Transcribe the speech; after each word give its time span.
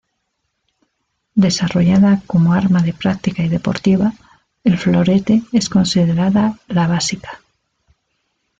Desarrollada 1.35 2.23
como 2.25 2.55
arma 2.55 2.81
de 2.81 2.91
práctica 2.91 3.43
y 3.43 3.49
deportiva, 3.49 4.13
el 4.63 4.79
florete 4.79 5.43
es 5.51 5.69
considerada 5.69 6.57
la 6.67 6.87
básica. 6.87 7.39